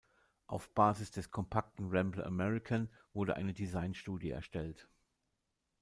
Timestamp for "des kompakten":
1.11-1.89